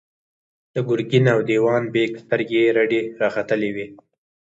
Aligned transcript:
د 0.73 0.75
ګرګين 0.87 1.25
او 1.33 1.39
دېوان 1.49 1.83
بېګ 1.93 2.11
سترګې 2.23 2.63
رډې 2.77 3.01
راختلې 3.21 3.69
وې. 3.75 3.87